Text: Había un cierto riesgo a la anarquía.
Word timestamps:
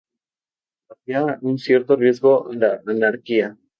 Había 0.89 1.37
un 1.43 1.59
cierto 1.59 1.95
riesgo 1.95 2.49
a 2.49 2.55
la 2.55 2.81
anarquía. 2.87 3.55